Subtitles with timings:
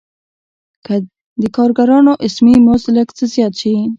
[0.85, 0.95] که
[1.41, 3.73] د کارګرانو اسمي مزد لږ څه زیات شي